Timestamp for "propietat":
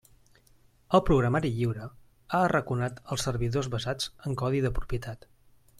4.81-5.29